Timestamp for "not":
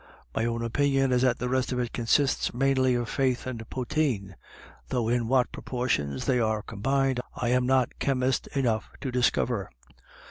7.67-7.99